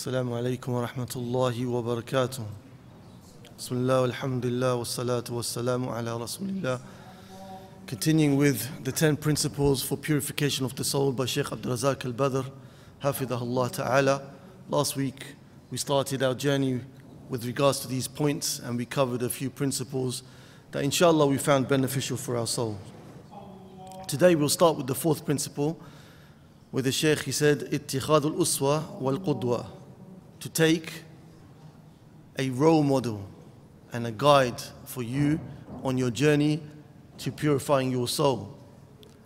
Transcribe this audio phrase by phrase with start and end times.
[0.00, 2.42] السلام عليكم ورحمة الله وبركاته
[3.58, 6.80] بسم الله والحمد لله والصلاة والسلام على رسول الله
[7.86, 12.46] Continuing with the 10 principles for purification of the soul by Sheikh Abdul Razak al-Badr
[13.02, 14.22] Hafidahullah Ta'ala
[14.70, 15.34] Last week
[15.72, 16.80] we started our journey
[17.28, 20.22] with regards to these points and we covered a few principles
[20.70, 22.78] that inshallah we found beneficial for our soul.
[24.06, 25.78] Today we'll start with the fourth principle
[26.70, 29.66] where the Shaykh he said اتخاذ الأسوة والقدوة
[30.39, 31.03] to take
[32.37, 33.25] a role model
[33.93, 35.39] and a guide for you
[35.83, 36.61] on your journey
[37.17, 38.57] to purifying your soul.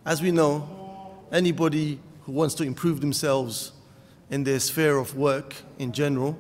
[0.06, 3.72] As we know, anybody who wants to improve themselves
[4.30, 6.38] in their sphere of work in general,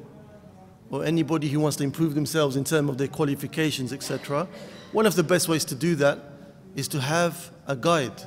[0.92, 4.48] or anybody who wants to improve themselves in terms of their qualifications, etc.,
[4.92, 6.20] one of the best ways to do that
[6.76, 8.24] is to have a guide,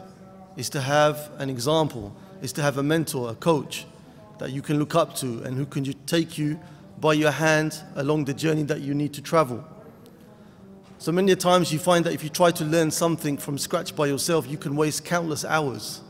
[0.56, 3.86] is to have an example, is to have a mentor, a coach
[4.42, 6.58] that you can look up to and who can take you
[6.98, 9.64] by your hand along the journey that you need to travel.
[10.98, 14.06] So many times you find that if you try to learn something from scratch by
[14.06, 16.00] yourself, you can waste countless hours.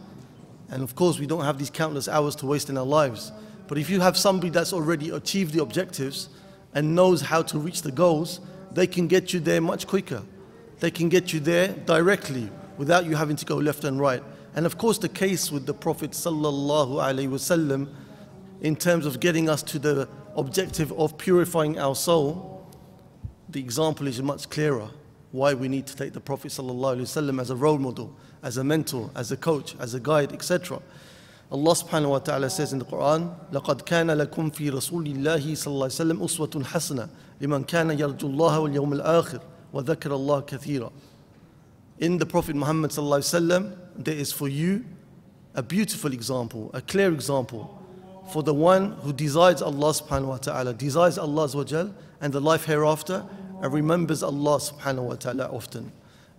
[0.70, 3.32] And of course, we don't have these countless hours to waste in our lives.
[3.68, 6.30] But if you have somebody that's already achieved the objectives
[6.74, 8.40] and knows how to reach the goals,
[8.72, 10.22] they can get you there much quicker.
[10.80, 14.22] They can get you there directly without you having to go left and right.
[14.54, 17.88] And of course, the case with the Prophet sallallahu alaihi wasallam
[18.61, 22.65] in terms of getting us to the objective of purifying our soul,
[23.49, 24.89] the example is much clearer.
[25.31, 29.09] Why we need to take the Prophet ﷺ as a role model, as a mentor,
[29.15, 30.81] as a coach, as a guide, etc.
[31.51, 35.67] Allah subhanahu wa ta'ala says in the Quran, لَقَدْ كَانَ لَكُمْ فِي رَسُولِ اللَّهِ صلى
[35.67, 37.09] الله عليه وسلم أُسْوَةٌ حَسَنَةٌ
[37.41, 39.41] لِمَنْ كَانَ يَرْجُو اللَّهَ وَالْيَوْمَ الْآخِرِ
[39.73, 40.91] وَذَكَرَ اللَّهَ كَثِيرًا
[41.99, 44.83] In the Prophet Muhammad sallallahu alaihi wasallam, there is for you
[45.55, 47.80] a beautiful example, a clear example
[48.31, 51.49] for the one who desires Allah subhanahu wa ta'ala, desires Allah
[52.21, 53.25] and the life hereafter,
[53.61, 55.91] and remembers Allah subhanahu wa ta'ala often.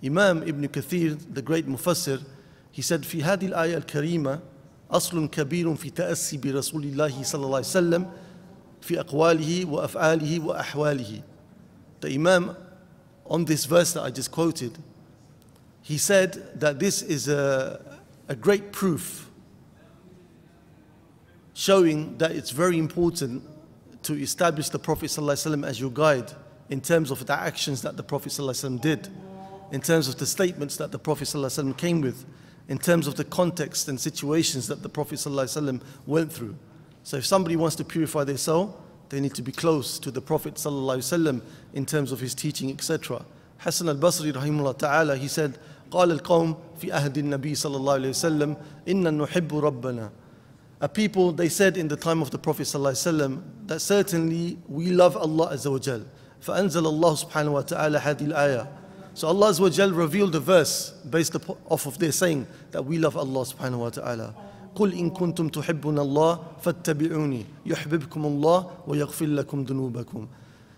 [0.05, 2.25] Imam Ibn Kathir, the great Mufassir,
[2.71, 4.41] he said, في هذه الآية الكريمة
[4.91, 8.11] أصل كبير في تأسي برسول الله صلى الله عليه وسلم
[8.81, 11.23] في أقواله وأفعاله وأحواله.
[12.01, 12.57] The Imam,
[13.27, 14.79] on this verse that I just quoted,
[15.83, 17.81] he said that this is a,
[18.29, 19.22] a great proof
[21.55, 23.43] showing that it's very important
[24.03, 26.33] to establish the Prophet ﷺ as your guide
[26.71, 29.09] in terms of the actions that the Prophet ﷺ did,
[29.73, 32.25] in terms of the statements that the Prophet ﷺ came with,
[32.69, 36.57] in terms of the context and situations that the Prophet ﷺ went through.
[37.03, 40.21] So if somebody wants to purify their soul, they need to be close to the
[40.21, 41.41] Prophet ﷺ
[41.73, 43.25] in terms of his teaching, etc.
[43.59, 45.59] Hassan al-Basri rahimahullah ta'ala, he said,
[45.91, 48.57] قال القوم في أهد النبي صلى الله عليه وسلم
[48.89, 50.11] إن نحب ربنا
[50.83, 55.17] a people, they said in the time of the Prophet ﷺ that certainly we love
[55.17, 56.03] Allah Azza wa Jal.
[56.41, 58.69] فأنزل الله سبحانه وتعالى هذه الآية.
[59.15, 61.35] So Allah Azza wa Jal revealed a verse based
[61.69, 64.35] off of their saying that we love Allah subhanahu wa ta'ala.
[64.77, 70.29] قل إن كنتم تحبون الله فاتبعوني يحببكم الله ويغفر لكم ذنوبكم.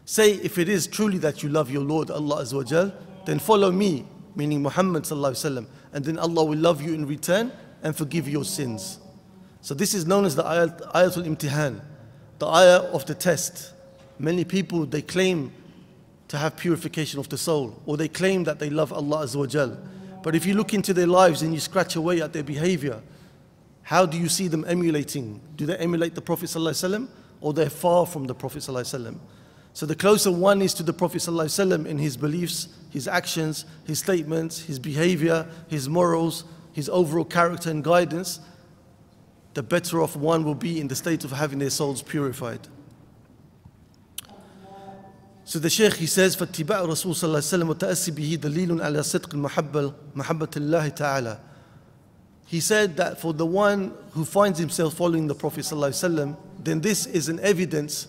[0.06, 2.92] Say if it is truly that you love your Lord Allah Azza wa Jal,
[3.26, 7.06] then follow me, meaning Muhammad sallallahu alaihi wasallam, and then Allah will love you in
[7.06, 7.52] return
[7.82, 8.98] and forgive your sins.
[9.64, 11.80] So this is known as the ayat, ayatul imtihan,
[12.38, 13.72] the ayah of the test.
[14.18, 15.52] Many people, they claim
[16.28, 19.46] to have purification of the soul, or they claim that they love Allah Azza wa
[19.46, 19.78] Jal.
[20.22, 23.02] But if you look into their lives and you scratch away at their behavior,
[23.82, 25.40] how do you see them emulating?
[25.56, 27.08] Do they emulate the Prophet ﷺ,
[27.40, 29.18] or they're far from the Prophet ﷺ?
[29.72, 33.98] So the closer one is to the Prophet ﷺ in his beliefs, his actions, his
[33.98, 38.40] statements, his behavior, his morals, his overall character and guidance,
[39.54, 42.68] the better off one will be in the state of having their souls purified.
[45.44, 49.02] So the Shaykh he says فاتباع الرسول صلى الله عليه وسلم وتأسي به دليل على
[49.02, 51.38] صدق المحبة محبة الله تعالى.
[52.46, 56.34] He said that for the one who finds himself following the Prophet صلى الله عليه
[56.34, 58.06] وسلم, then this is an evidence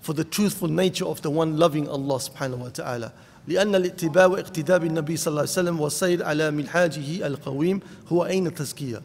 [0.00, 3.12] for the truthful nature of the one loving Allah subhanahu wa ta'ala.
[3.46, 9.02] لأن الاتباع واقتداء بالنبي صلى الله عليه وسلم والسير على منهاجه القويم هو أين التزكية.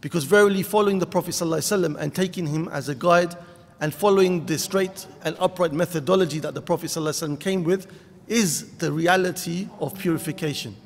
[0.00, 3.34] Because verily following the Prophet ﷺ and taking him as a guide
[3.80, 7.86] and following the straight and upright methodology that the Prophet ﷺ came with
[8.28, 10.76] is the reality of purification.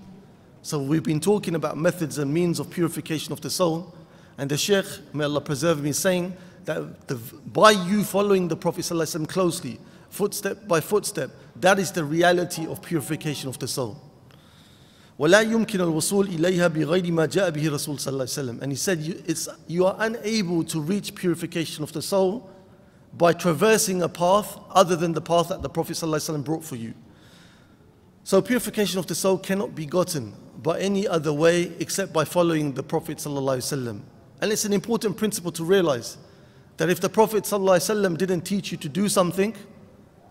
[0.63, 3.95] So we've been talking about methods and means of purification of the soul.
[4.37, 7.17] And the Shaykh, may Allah preserve me, saying that the,
[7.47, 9.79] by you following the Prophet ﷺ closely,
[10.11, 14.01] footstep by footstep, that is the reality of purification of the soul.
[15.19, 18.77] ولا يمكن الوصول إليها بغير ما جاء به الرسول صلى الله عليه وسلم and he
[18.77, 22.51] said you, it's, you are unable to reach purification of the soul
[23.15, 26.95] by traversing a path other than the path that the Prophet ﷺ brought for you.
[28.25, 32.73] So purification of the soul cannot be gotten by any other way except by following
[32.73, 34.01] the Prophet ﷺ.
[34.41, 36.17] And it's an important principle to realize
[36.77, 39.55] that if the Prophet ﷺ didn't teach you to do something,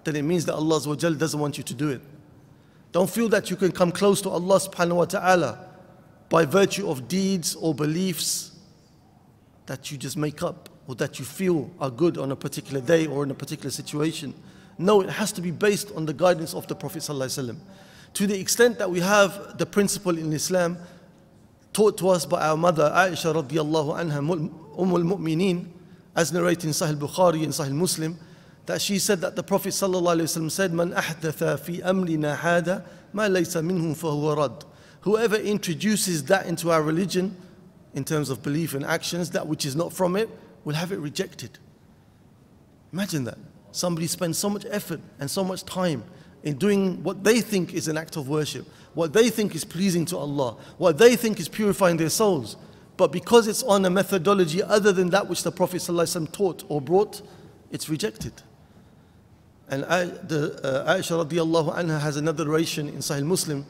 [0.03, 2.01] then it means that Allah doesn't want you to do it.
[2.94, 5.58] Don't feel that you can come close to Allah subhanahu wa ta'ala
[6.28, 8.52] by virtue of deeds or beliefs
[9.66, 13.08] that you just make up or that you feel are good on a particular day
[13.08, 14.32] or in a particular situation.
[14.78, 17.02] No, it has to be based on the guidance of the Prophet.
[17.02, 20.78] To the extent that we have the principle in Islam
[21.72, 24.18] taught to us by our mother Aisha radiallahu anha,
[24.78, 25.66] Umm al-Mu'mineen,
[26.14, 28.16] as narrated in Sahih Bukhari and Sahih Muslim,
[28.66, 33.62] that she said that the Prophet ﷺ said, Man ahdatha fi amrina hada ma laysa
[33.64, 34.64] minhu fahuwa rad.
[35.02, 37.36] Whoever introduces that into our religion,
[37.92, 40.30] in terms of belief and actions, that which is not from it,
[40.64, 41.58] will have it rejected.
[42.92, 43.38] Imagine that.
[43.70, 46.04] Somebody spends so much effort and so much time
[46.42, 50.04] in doing what they think is an act of worship, what they think is pleasing
[50.06, 52.56] to Allah, what they think is purifying their souls.
[52.96, 56.80] But because it's on a methodology other than that which the Prophet ﷺ taught or
[56.80, 57.20] brought,
[57.70, 58.32] it's rejected.
[59.68, 63.64] And the, uh, Aisha radiallahu anha has another narration in Sahih Muslim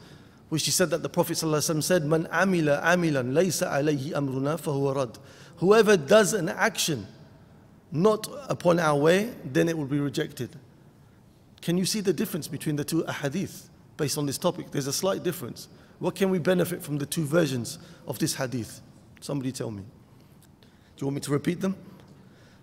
[0.49, 5.17] which she said that the Prophet said, Man amila amilan laysa alayhi amruna fahuwa rad.
[5.57, 7.07] Whoever does an action
[7.91, 10.55] not upon our way, then it will be rejected.
[11.61, 14.71] Can you see the difference between the two ahadith based on this topic?
[14.71, 15.67] There's a slight difference.
[15.99, 18.81] What can we benefit from the two versions of this hadith?
[19.21, 19.81] Somebody tell me.
[19.81, 21.75] Do you want me to repeat them?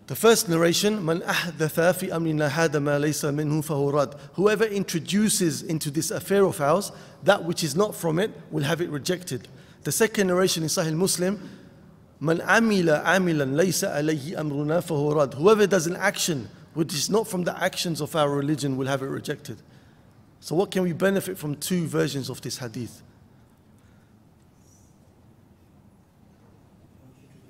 [0.09, 4.19] The first narration, Man ahdatha fi amrina hada ma laysa minhu fahurad.
[4.35, 6.91] Whoever introduces into this affair of ours
[7.23, 9.47] that which is not from it will have it rejected.
[9.85, 11.49] The second narration in Sahih Muslim,
[12.19, 15.35] Man amila amilan laysa alayhi amruna fahurad.
[15.35, 19.03] Whoever does an action which is not from the actions of our religion will have
[19.03, 19.63] it rejected.
[20.41, 23.03] So what can we benefit from two versions of this hadith?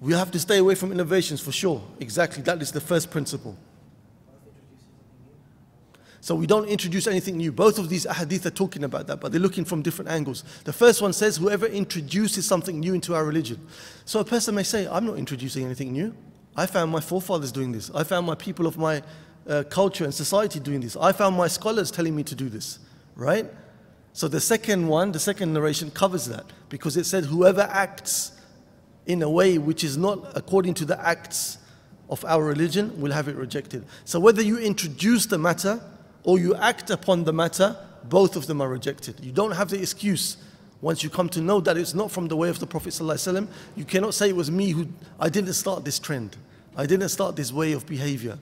[0.03, 1.81] We have to stay away from innovations for sure.
[2.01, 3.57] Exactly, that is the first principle.
[6.21, 7.53] So we don't introduce anything new.
[7.53, 10.43] Both of these ahadith are talking about that, but they're looking from different angles.
[10.65, 13.65] The first one says, whoever introduces something new into our religion.
[14.05, 16.13] So a person may say, I'm not introducing anything new.
[16.57, 17.89] I found my forefathers doing this.
[17.95, 19.03] I found my people of my
[19.49, 20.97] uh, culture and society doing this.
[20.97, 22.81] I found my scholars telling me to do this,
[23.15, 23.47] right?
[24.15, 28.33] So the second one, the second narration covers that because it said, whoever acts
[29.07, 31.59] in a way which is not according to the acts
[32.09, 33.85] of our religion, we'll have it rejected.
[34.05, 35.81] So whether you introduce the matter
[36.25, 39.17] or you act upon the matter, both of them are rejected.
[39.23, 40.37] You don't have the excuse
[40.83, 43.47] once you come to know that it's not from the way of the Prophet ﷺ,
[43.77, 44.89] you cannot say it was me who,
[45.19, 46.37] I didn't start this trend.
[46.77, 48.37] I didn't start this way of behavior.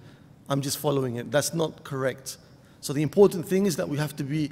[0.48, 1.30] I'm just following it.
[1.30, 2.38] That's not correct.
[2.80, 4.50] So the important thing is that we have to be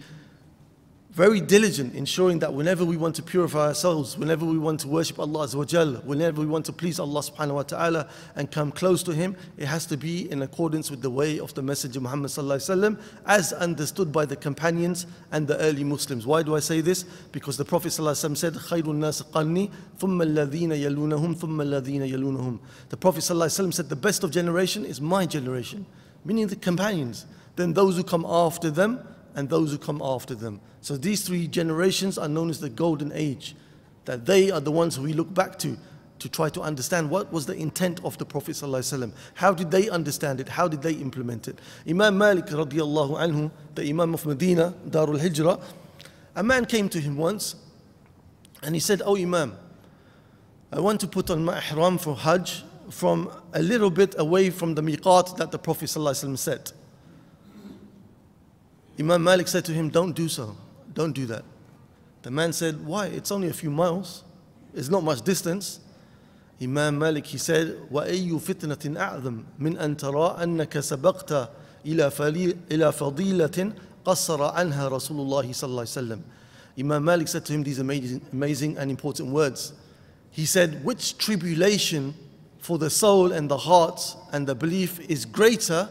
[1.17, 5.19] very diligent ensuring that whenever we want to purify ourselves, whenever we want to worship
[5.19, 9.13] Allah Azza whenever we want to please Allah subhanahu wa ta'ala and come close to
[9.13, 12.99] Him, it has to be in accordance with the way of the Messenger Muhammad sallallahu
[13.27, 16.25] as understood by the companions and the early Muslims.
[16.25, 17.03] Why do I say this?
[17.31, 19.69] Because the Prophet sallallahu said, خَيْرُ النَّاسِ قَرْنِي
[19.99, 22.59] ثُمَّ الَّذِينَ يَلُونَهُمْ ثُمَّ الَّذِينَ يَلُونَهُمْ
[22.89, 25.85] The Prophet sallallahu said, the best of generation is my generation,
[26.25, 27.27] meaning the companions.
[27.55, 28.99] Then those who come after them,
[29.35, 30.59] and those who come after them.
[30.80, 33.54] So these three generations are known as the golden age,
[34.04, 35.76] that they are the ones we look back to
[36.18, 39.12] to try to understand what was the intent of the Prophet ﷺ.
[39.34, 40.48] How did they understand it?
[40.48, 41.58] How did they implement it?
[41.88, 45.60] Imam Malik radiallahu anhu, the Imam of Medina, Darul Hijrah,
[46.34, 47.56] a man came to him once
[48.62, 49.56] and he said, Oh Imam,
[50.72, 54.74] I want to put on my ihram for Hajj from a little bit away from
[54.74, 56.72] the miqat that the Prophet ﷺ set.
[58.98, 60.56] Imam Malik said to him, Don't do so.
[60.97, 61.43] Don't do that.
[62.21, 63.07] The man said, Why?
[63.07, 64.23] It's only a few miles.
[64.73, 65.79] It's not much distance.
[66.61, 71.49] Imam Malik, he said, وَأَيُّ فِتْنَةٍ أَعْظَمْ مِنْ أَن تَرَى أَنَّكَ سَبَقْتَ
[71.85, 73.73] إِلَى فَضِيلَةٍ
[74.05, 76.21] قَصَّرَ عَنْهَا رَسُولُ اللَّهِ صلى الله عليه وسلم.
[76.79, 79.73] Imam Malik said to him these amazing, amazing and important words.
[80.31, 82.15] He said, Which tribulation
[82.59, 85.89] for the soul and the heart and the belief is greater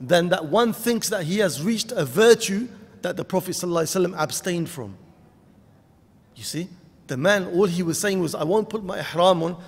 [0.00, 2.68] than that one thinks that he has reached a virtue
[3.02, 4.96] that the Prophet ﷺ abstained from.
[6.34, 6.68] You see,
[7.06, 9.62] the man, all he was saying was, I won't put my ihram on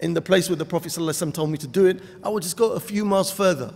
[0.00, 2.00] in the place where the Prophet ﷺ told me to do it.
[2.22, 3.74] I will just go a few miles further.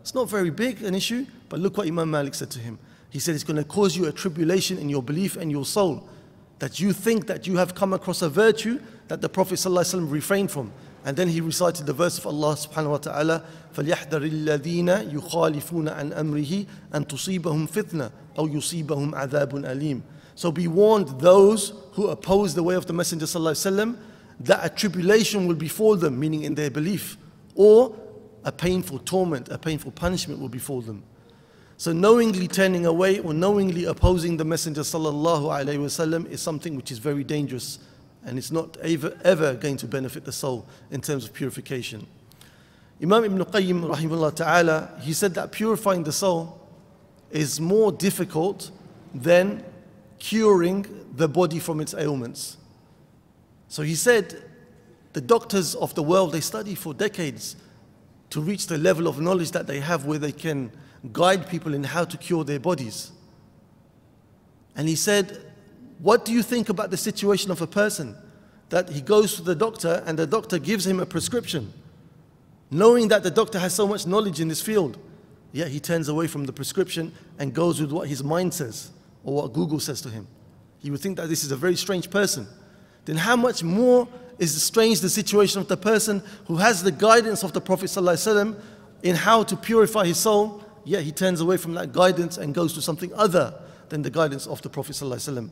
[0.00, 2.78] It's not very big an issue, but look what Imam Malik said to him.
[3.10, 6.08] He said, It's going to cause you a tribulation in your belief and your soul.
[6.58, 10.50] That you think that you have come across a virtue that the Prophet ﷺ refrained
[10.50, 10.72] from.
[11.04, 16.12] And then he recited the verse of Allah subhanahu wa ta'ala, فَلْيَحْذَرِ الَّذِينَ يُخَالِفُونَ عَنْ
[16.12, 20.02] أَمْرِهِ أَن تُصِيبَهُمْ فِتْنَةٌ أَوْ يُصِيبَهُمْ عَذَابٌ أَلِيمٌ
[20.34, 23.98] So be warned those who oppose the way of the Messenger sallallahu alaihi wasallam
[24.40, 27.16] that a tribulation will befall them, meaning in their belief,
[27.54, 27.96] or
[28.44, 31.02] a painful torment, a painful punishment will befall them.
[31.76, 36.90] So knowingly turning away or knowingly opposing the Messenger sallallahu alaihi wasallam is something which
[36.90, 37.78] is very dangerous
[38.24, 42.06] and it's not ever, ever going to benefit the soul in terms of purification.
[43.00, 46.60] Imam Ibn Qayyim rahimahullah ta'ala, he said that purifying the soul
[47.33, 48.71] is more difficult
[49.13, 49.63] than
[50.19, 50.85] curing
[51.15, 52.57] the body from its ailments.
[53.67, 54.41] So he said,
[55.13, 57.55] the doctors of the world, they study for decades
[58.29, 60.71] to reach the level of knowledge that they have where they can
[61.11, 63.11] guide people in how to cure their bodies.
[64.75, 65.51] And he said,
[65.99, 68.15] what do you think about the situation of a person
[68.69, 71.73] that he goes to the doctor and the doctor gives him a prescription,
[72.71, 74.97] knowing that the doctor has so much knowledge in this field,
[75.53, 78.91] yet he turns away from the prescription and goes with what his mind says
[79.23, 80.27] or what Google says to him?
[80.79, 82.45] He would think that this is a very strange person.
[83.05, 84.07] Then, how much more
[84.39, 88.59] is strange the situation of the person who has the guidance of the Prophet ﷺ
[89.03, 92.73] in how to purify his soul, yet he turns away from that guidance and goes
[92.73, 93.53] to something other
[93.89, 95.49] than the guidance of the Prophet ﷺ.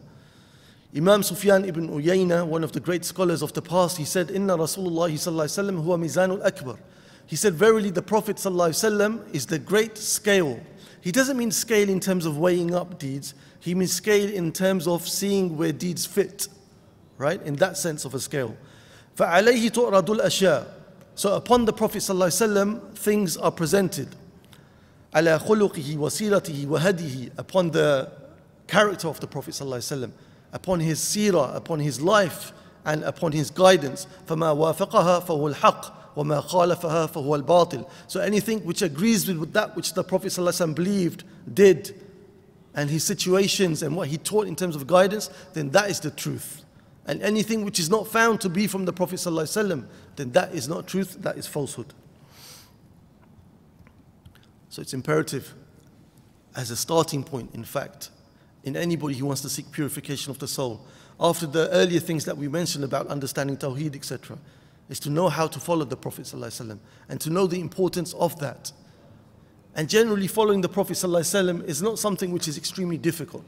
[0.96, 4.58] Imam Sufyan ibn Uyayna, one of the great scholars of the past, he said, Inna
[4.58, 6.78] Rasulullah sallallahu huwa mizanul akbar.
[7.27, 10.61] He said, verily the Prophet sallallahu is the great scale.
[11.01, 13.35] He doesn't mean scale in terms of weighing up deeds.
[13.61, 16.49] He means scale in terms of seeing where deeds fit,
[17.19, 17.43] right?
[17.43, 18.57] In that sense of a scale.
[19.17, 20.67] فَعَلَيْهِ تُعْرَضُ الْأَشْيَاءِ
[21.15, 24.09] So upon the Prophet ﷺ, things are presented.
[25.15, 28.13] عَلَى خُلُقِهِ وَسِيرَتِهِ وَهَدِهِ Upon the
[28.67, 30.11] character of the Prophet ﷺ
[30.53, 32.53] upon his seerah, upon his life,
[32.85, 34.07] and upon his guidance.
[34.27, 39.93] فَمَا وَافَقَهَا فَهُوَ الْحَقِّ وَمَا خَالَفَهَا فَهُوَ الْبَاطِلِ So anything which agrees with that which
[39.93, 41.95] the Prophet ﷺ believed, did,
[42.75, 46.11] and his situations and what he taught in terms of guidance, then that is the
[46.11, 46.65] truth.
[47.07, 50.69] And anything which is not found to be from the Prophet ﷺ, then that is
[50.69, 51.95] not truth, that is falsehood.
[54.69, 55.55] So it's imperative
[56.55, 58.11] as a starting point, in fact,
[58.65, 60.85] in anybody who wants to seek purification of the soul.
[61.19, 64.39] After the earlier things that we mentioned about understanding Tawheed, etc.,
[64.91, 66.79] is to know how to follow the Prophet ﷺ
[67.09, 68.73] and to know the importance of that.
[69.75, 73.45] And generally, following the Prophet ﷺ is not something which is extremely difficult.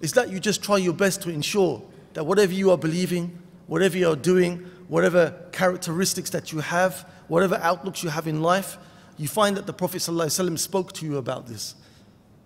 [0.00, 1.82] It's that you just try your best to ensure
[2.14, 4.58] that whatever you are believing, whatever you are doing,
[4.88, 8.78] whatever characteristics that you have, whatever outlooks you have in life,
[9.16, 11.74] you find that the Prophet ﷺ spoke to you about this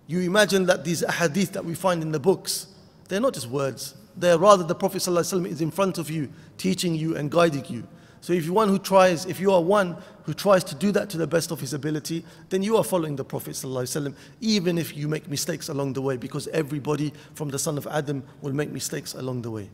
[0.07, 2.67] you imagine that these hadith that we find in the books,
[3.07, 3.95] they're not just words.
[4.15, 7.87] They're rather the Prophet ﷺ is in front of you, teaching you and guiding you.
[8.20, 11.08] So if you one who tries, if you are one who tries to do that
[11.10, 14.94] to the best of his ability, then you are following the Prophet ﷺ, even if
[14.96, 18.70] you make mistakes along the way, because everybody from the son of Adam will make
[18.70, 19.70] mistakes along the way.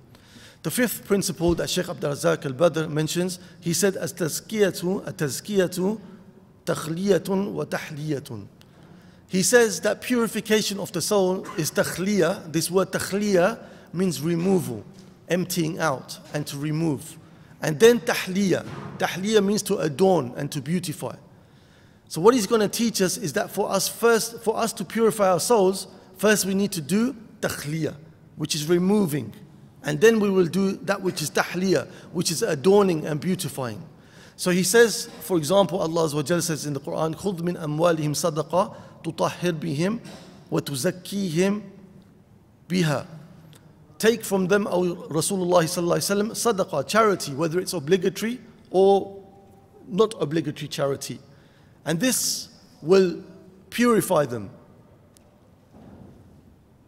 [0.62, 6.00] The fifth principle that Sheikh Abdul Razak al-Badr mentions, he said, as tazkiyatu, a tazkiyatu,
[6.65, 8.47] takhliyatun wa tahliyatun.
[9.29, 12.53] He says that purification of the soul is takhliya.
[12.53, 13.59] This word takhliya
[13.93, 14.85] means removal,
[15.29, 17.19] emptying out, and to remove.
[17.63, 18.67] And then tahliya,
[18.99, 21.17] tahliya means to adorn and to beautify.
[22.09, 24.85] So what he's going to teach us is that for us first, for us to
[24.85, 27.97] purify our souls, first we need to do takhliya,
[28.37, 29.33] which is removing.
[29.83, 33.83] And then we will do that which is tahliya, which is adorning and beautifying.
[34.37, 38.75] So he says, for example, Allah says in the Quran, خُذْ مِنْ أَمْوَالِهِمْ صَدَقَةً
[39.07, 40.01] wa بِهِمْ
[40.51, 41.63] وَتُزَكِّيهِمْ
[42.69, 43.07] بِهَا
[43.99, 49.23] take from them, O Rasulullah sallallahu sadaqah, charity, whether it's obligatory or
[49.88, 51.19] not obligatory charity.
[51.85, 52.49] And this
[52.83, 53.23] will
[53.71, 54.50] purify them.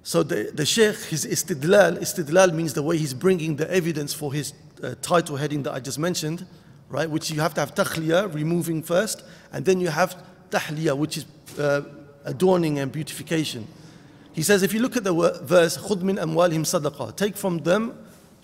[0.03, 4.33] So the, the Sheikh, his istidlal, istidlal means the way he's bringing the evidence for
[4.33, 6.47] his uh, title heading that I just mentioned,
[6.89, 7.09] right?
[7.09, 9.23] Which you have to have takhliya, removing first,
[9.53, 10.17] and then you have
[10.51, 11.27] tahliya, which is
[11.59, 11.83] uh,
[12.25, 13.67] adorning and beautification.
[14.38, 15.14] He says, if you look at the
[15.44, 17.98] verse, خُذْ مِنْ أَمْوَالِهِمْ صَدَقَةً Take from them,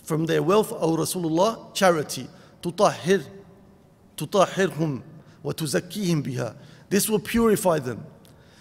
[0.04, 2.28] from their wealth, O Rasulullah, charity.
[2.62, 3.26] تُطَهِّرْ
[4.18, 5.02] تُطَهِّرْهُمْ
[5.44, 6.56] وَتُزَكِّيهِمْ بِهَا
[6.90, 8.06] This will purify them.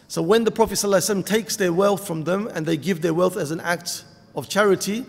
[0.08, 3.36] So when the Prophet ﷺ takes their wealth from them and they give their wealth
[3.36, 5.04] as an act of charity,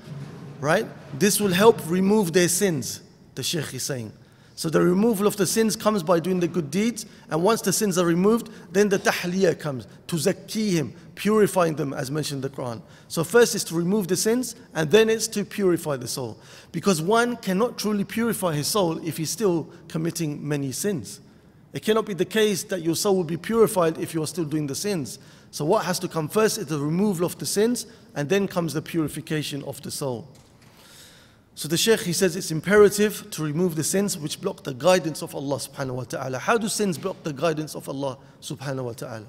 [0.60, 0.86] right?
[1.18, 3.02] This will help remove their sins,
[3.36, 4.12] the Shaykh is saying.
[4.57, 7.73] So the removal of the sins comes by doing the good deeds, and once the
[7.73, 12.57] sins are removed, then the tahliyah comes, to him, purifying them as mentioned in the
[12.57, 12.81] Quran.
[13.09, 16.39] So first is to remove the sins, and then it's to purify the soul.
[16.71, 21.21] Because one cannot truly purify his soul if he's still committing many sins.
[21.73, 24.45] It cannot be the case that your soul will be purified if you are still
[24.45, 25.19] doing the sins.
[25.51, 28.73] So what has to come first is the removal of the sins, and then comes
[28.73, 30.29] the purification of the soul.
[31.57, 35.23] So the Shaykh he says it's imperative to remove the sins which block the guidance
[35.23, 36.39] of Allah subhanahu wa ta'ala.
[36.39, 39.27] How do sins block the guidance of Allah subhanahu wa ta'ala?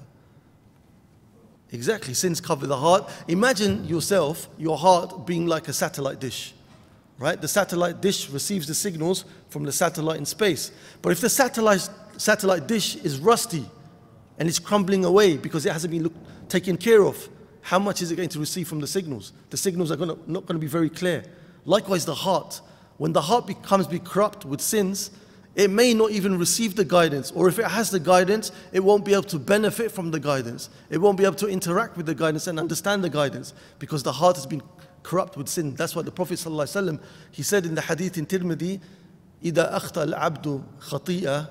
[1.70, 3.10] Exactly, sins cover the heart.
[3.28, 6.52] Imagine yourself, your heart being like a satellite dish.
[7.18, 7.40] Right?
[7.40, 10.70] The satellite dish receives the signals from the satellite in space.
[11.02, 13.64] But if the satellite satellite dish is rusty
[14.38, 16.14] and it's crumbling away because it hasn't been look,
[16.48, 17.28] taken care of,
[17.62, 19.32] how much is it going to receive from the signals?
[19.50, 21.24] The signals are gonna, not going to be very clear.
[21.65, 22.61] Likewise, the heart.
[22.97, 25.11] When the heart becomes be corrupt with sins,
[25.55, 29.03] it may not even receive the guidance, or if it has the guidance, it won't
[29.03, 30.69] be able to benefit from the guidance.
[30.89, 34.13] It won't be able to interact with the guidance and understand the guidance because the
[34.13, 34.61] heart has been
[35.03, 35.75] corrupt with sin.
[35.75, 38.79] That's why the Prophet ﷺ, he said in the hadith in Tirmidhi,
[39.43, 41.49] إذا أخطأ العبد خطيئة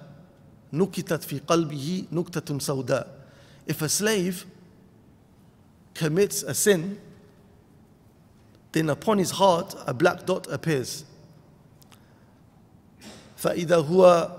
[0.73, 3.09] نكتت في قلبه نكتة سوداء.
[3.67, 4.47] If a slave
[5.95, 7.01] commits a sin,
[8.75, 11.05] then upon his heart a black dot appears.
[13.37, 14.31] فإذا هو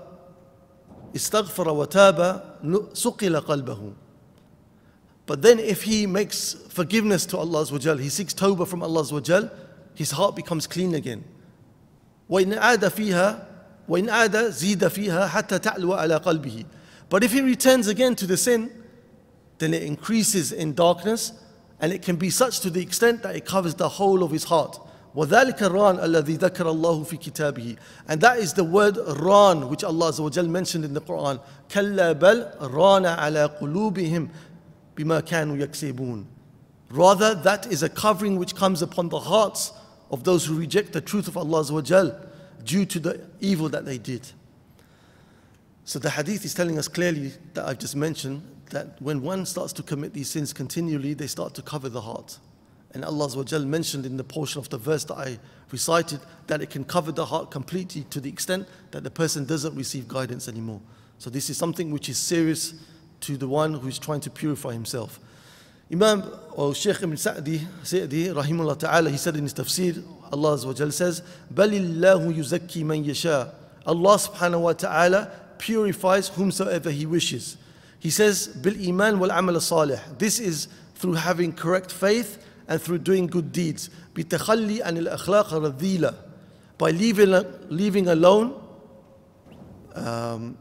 [1.16, 2.42] استغفر وتاب
[2.92, 3.94] سقل قلبه.
[5.26, 7.64] But then if he makes forgiveness to Allah
[7.98, 9.50] he seeks tawbah from Allah
[9.94, 11.24] his heart becomes clean again.
[12.30, 13.46] وإن عاد فيها
[13.88, 16.64] وإن عاد زيد فيها حتى تعلو على قلبه.
[17.08, 18.70] But if he returns again to the sin,
[19.58, 21.32] then it increases in darkness
[21.80, 24.44] and it can be such to the extent that it covers the whole of his
[24.44, 24.78] heart.
[25.14, 27.76] وذلك الران الذي ذكر الله في كتابه
[28.08, 32.12] and that is the word ran which Allah Azza wa mentioned in the Quran كلا
[32.18, 34.28] بل ران على قلوبهم
[34.96, 36.24] بما كانوا يكسبون
[36.90, 39.72] rather that is a covering which comes upon the hearts
[40.10, 42.10] of those who reject the truth of Allah Azza wa
[42.64, 44.26] due to the evil that they did
[45.84, 49.73] so the hadith is telling us clearly that I've just mentioned that when one starts
[49.73, 52.39] to commit these sins continually, they start to cover the heart.
[52.93, 55.39] And Allah mentioned in the portion of the verse that I
[55.71, 59.75] recited that it can cover the heart completely to the extent that the person doesn't
[59.75, 60.81] receive guidance anymore.
[61.19, 62.73] So this is something which is serious
[63.21, 65.19] to the one who is trying to purify himself.
[65.91, 70.57] Imam or Sheikh Ibn Sa'di, Sa'di rahimullah ta'ala, he said in his tafsir, Allah
[70.91, 71.21] says,
[71.53, 71.71] بَلِ
[72.33, 73.53] yuzaki man yasha.
[73.85, 77.57] Allah subhanahu wa ta'ala purifies whomsoever he wishes.
[77.98, 80.00] He says, Bil iman wal amal salih.
[80.18, 83.90] This is through having correct faith and through doing good deeds.
[84.14, 86.14] بتخلي عن الأخلاق الرذيلة.
[86.78, 88.54] By leaving, leaving alone
[89.94, 90.56] um,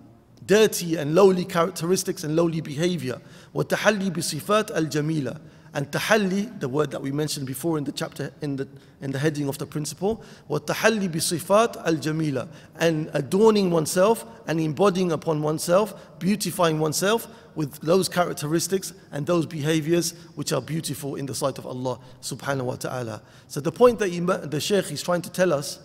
[0.45, 3.19] dirty and lowly characteristics and lowly behavior.
[3.53, 5.37] والتحلي بصفات الجميلة.
[5.76, 8.66] and tahalli, the word that we mentioned before in the chapter, in the,
[9.02, 12.48] in the heading of the principle, wa tahalli bi sifat al jamila,
[12.80, 20.12] and adorning oneself and embodying upon oneself, beautifying oneself with those characteristics and those behaviors
[20.34, 23.20] which are beautiful in the sight of Allah subhanahu wa ta'ala.
[23.48, 25.78] So the point that he, the Shaykh is trying to tell us,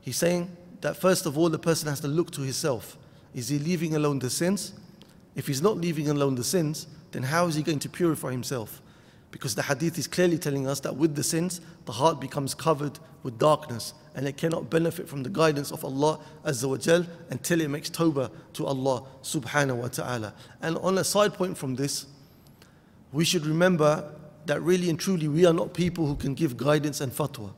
[0.00, 2.98] he's saying that first of all, the person has to look to himself.
[3.32, 4.72] Is he leaving alone the sins?
[5.36, 8.82] If he's not leaving alone the sins, then how is he going to purify himself?
[9.30, 12.98] Because the hadith is clearly telling us that with the sins, the heart becomes covered
[13.22, 17.60] with darkness and it cannot benefit from the guidance of Allah Azza wa Jal until
[17.60, 20.34] it makes tawbah to Allah subhanahu wa ta'ala.
[20.60, 22.06] And on a side point from this,
[23.12, 24.12] we should remember
[24.46, 27.52] that really and truly we are not people who can give guidance and fatwa.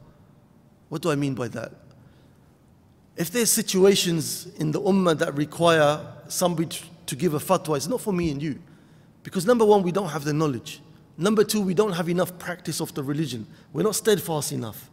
[0.91, 1.73] What do I mean by that?
[3.17, 8.01] If there's situations in the ummah that require somebody to give a fatwa, it's not
[8.01, 8.59] for me and you.
[9.23, 10.81] Because number one, we don't have the knowledge.
[11.23, 13.47] Number two, we don't have enough practice of the religion.
[13.73, 14.91] We're not steadfast enough.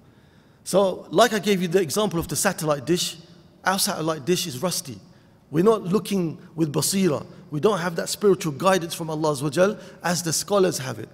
[0.63, 3.17] So, like I gave you the example of the satellite dish,
[3.65, 4.99] our satellite dish is rusty.
[5.49, 7.25] We're not looking with basira.
[7.49, 9.31] We don't have that spiritual guidance from Allah
[10.03, 11.09] as the scholars have it.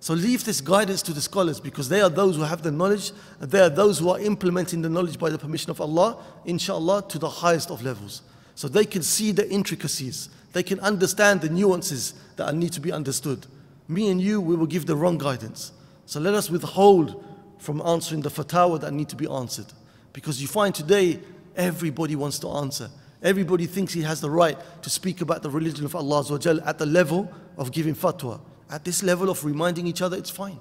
[0.00, 3.12] So leave this guidance to the scholars because they are those who have the knowledge
[3.40, 7.08] and they are those who are implementing the knowledge by the permission of Allah, inshallah,
[7.08, 8.22] to the highest of levels.
[8.54, 12.92] So they can see the intricacies, they can understand the nuances that need to be
[12.92, 13.46] understood
[13.88, 15.72] me and you, we will give the wrong guidance.
[16.06, 17.24] So let us withhold
[17.58, 19.66] from answering the fatwa that need to be answered.
[20.12, 21.20] Because you find today,
[21.56, 22.90] everybody wants to answer.
[23.22, 26.20] Everybody thinks he has the right to speak about the religion of Allah
[26.66, 28.40] at the level of giving fatwa.
[28.70, 30.58] At this level of reminding each other, it's fine.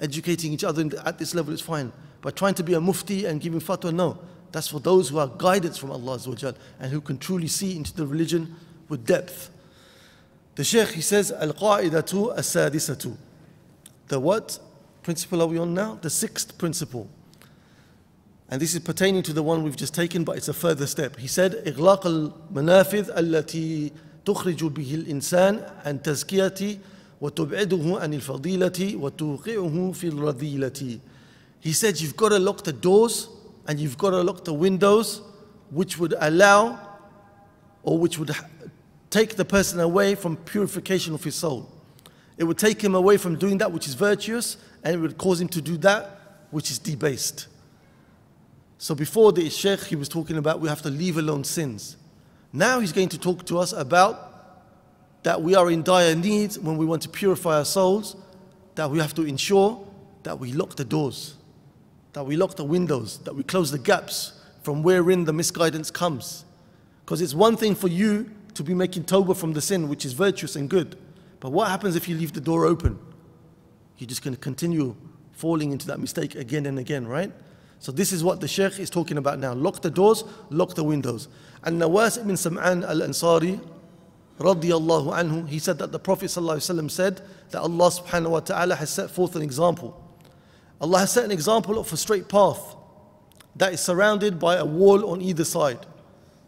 [0.00, 1.92] Educating each other at this level is fine.
[2.22, 4.18] But trying to be a mufti and giving fatwa, no.
[4.52, 6.18] That's for those who are guidance from Allah
[6.80, 8.56] and who can truly see into the religion
[8.88, 9.50] with depth.
[10.57, 13.15] The Shaykh he says, Al-Qa'idatu as-sadisatu.
[14.07, 14.59] The what
[15.01, 15.97] principle are we on now?
[16.01, 17.09] The sixth principle.
[18.49, 21.17] And this is pertaining to the one we've just taken, but it's a further step.
[21.17, 23.91] He said, إغلاق المنافذ التي
[24.25, 26.79] تخرج به الإنسان عن تزكية
[27.21, 30.99] وتبعده عن الفضيلة وتوقعه في الرذيلة.
[31.61, 33.29] He said, you've got to lock the doors
[33.67, 35.21] and you've got to lock the windows
[35.71, 36.77] which would allow
[37.81, 38.31] or which would
[39.10, 41.70] take the person away from purification of his soul.
[42.36, 45.40] It would take him away from doing that which is virtuous and it would cause
[45.40, 47.48] him to do that which is debased.
[48.78, 51.96] So before the Sheikh, he was talking about we have to leave alone sins.
[52.52, 54.28] Now he's going to talk to us about
[55.24, 58.16] that we are in dire need when we want to purify our souls,
[58.76, 59.84] that we have to ensure
[60.22, 61.34] that we lock the doors,
[62.12, 66.44] that we lock the windows, that we close the gaps from wherein the misguidance comes.
[67.04, 70.12] Because it's one thing for you to be making tawbah from the sin, which is
[70.12, 70.98] virtuous and good.
[71.38, 72.98] But what happens if you leave the door open?
[73.96, 74.96] You're just going to continue
[75.30, 77.32] falling into that mistake again and again, right?
[77.78, 79.52] So this is what the Shaykh is talking about now.
[79.52, 81.28] Lock the doors, lock the windows.
[81.62, 83.60] And Nawas ibn Sam'an al-Ansari,
[84.40, 88.90] radiyallahu anhu, he said that the Prophet ﷺ said that Allah subhanahu wa ta'ala has
[88.90, 90.04] set forth an example.
[90.80, 92.74] Allah has set an example of a straight path
[93.54, 95.86] that is surrounded by a wall on either side.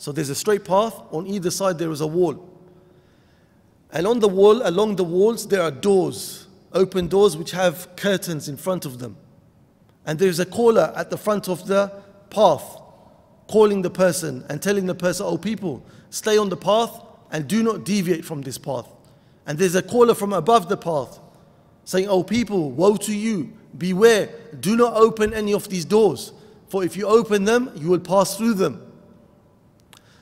[0.01, 2.49] So there's a straight path, on either side there is a wall.
[3.93, 8.49] And on the wall, along the walls, there are doors, open doors which have curtains
[8.49, 9.19] in front of them.
[10.07, 11.93] And there's a caller at the front of the
[12.31, 12.81] path,
[13.47, 16.99] calling the person and telling the person, Oh, people, stay on the path
[17.31, 18.89] and do not deviate from this path.
[19.47, 21.21] And there's a caller from above the path
[21.85, 26.33] saying, Oh, people, woe to you, beware, do not open any of these doors,
[26.71, 28.87] for if you open them, you will pass through them.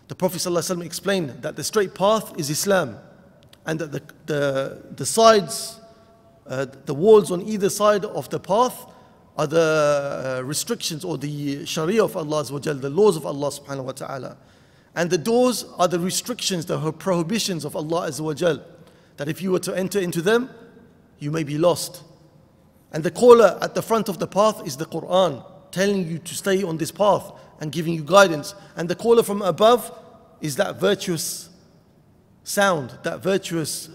[0.09, 2.97] The Prophet ﷺ explained that the straight path is Islam
[3.66, 5.79] and that the, the, the sides,
[6.47, 8.87] uh, the walls on either side of the path
[9.37, 13.92] are the uh, restrictions or the sharia of Allah, the laws of Allah subhanahu wa
[13.92, 14.37] ta'ala.
[14.94, 18.62] And the doors are the restrictions, the prohibitions of Allah Azza
[19.18, 20.49] that if you were to enter into them,
[21.18, 22.03] you may be lost.
[22.92, 26.35] And the caller at the front of the path is the Quran, telling you to
[26.35, 28.55] stay on this path and giving you guidance.
[28.77, 29.92] And the caller from above
[30.40, 31.51] is that virtuous
[32.44, 33.90] sound, that virtuous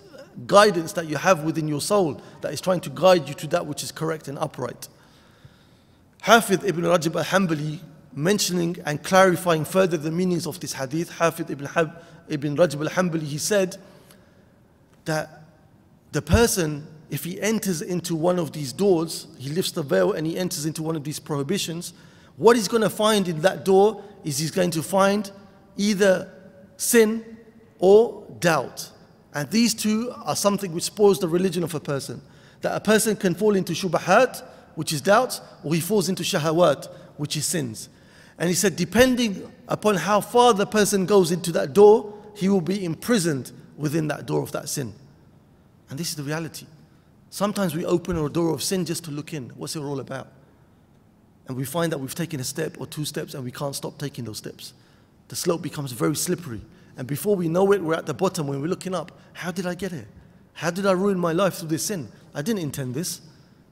[0.48, 3.66] guidance that you have within your soul that is trying to guide you to that
[3.66, 4.88] which is correct and upright.
[6.24, 7.80] Hafid ibn Rajab al-Hanbali
[8.14, 13.24] mentioning and clarifying further the meanings of this hadith, Hafid ibn, Hab, ibn Rajab al-Hanbali,
[13.24, 13.78] he said
[15.06, 15.44] that
[16.12, 20.26] the person, if he enters into one of these doors, he lifts the veil and
[20.26, 21.94] he enters into one of these prohibitions,
[22.38, 25.32] what he's going to find in that door is he's going to find
[25.78, 26.32] either
[26.78, 27.38] sin
[27.80, 28.90] or doubt.
[29.34, 32.22] And these two are something which spoils the religion of a person.
[32.62, 34.44] That a person can fall into shubahat,
[34.76, 37.90] which is doubts, or he falls into shahawat, which is sins.
[38.38, 42.62] And he said, depending upon how far the person goes into that door, he will
[42.62, 44.94] be imprisoned within that door of that sin.
[45.90, 46.66] And this is the reality.
[47.30, 49.50] Sometimes we open a door of sin just to look in.
[49.50, 50.28] What's it all about?
[51.48, 53.98] And we find that we've taken a step or two steps and we can't stop
[53.98, 54.74] taking those steps.
[55.28, 56.62] The slope becomes very slippery.
[56.96, 59.12] And before we know it, we're at the bottom when we're looking up.
[59.34, 60.08] How did I get here?
[60.54, 62.10] How did I ruin my life through this sin?
[62.34, 63.22] I didn't intend this.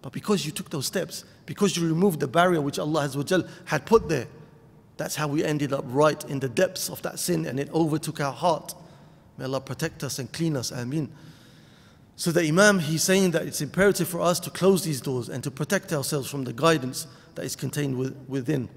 [0.01, 3.09] But because you took those steps, because you removed the barrier which Allah
[3.65, 4.27] had put there,
[4.97, 8.19] that's how we ended up right in the depths of that sin and it overtook
[8.19, 8.73] our heart.
[9.37, 10.71] May Allah protect us and clean us.
[10.71, 11.11] Ameen.
[12.15, 15.43] So the Imam, he's saying that it's imperative for us to close these doors and
[15.43, 17.96] to protect ourselves from the guidance that is contained
[18.28, 18.68] within.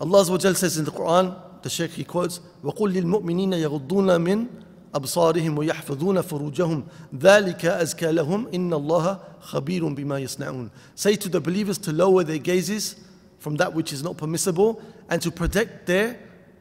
[0.00, 4.48] Allah says in the Quran, the Shaykh he quotes, وَقُلْ لِلْمُؤْمِنِينَ يَغُضُّونَ مِنْ
[4.94, 6.84] أبصارهم ويحفظون فروجهم
[7.18, 12.38] ذلك أزكى لهم إن الله خبير بما يصنعون Say to the believers to lower their
[12.38, 12.96] gazes
[13.38, 16.18] from that which is not permissible and to protect their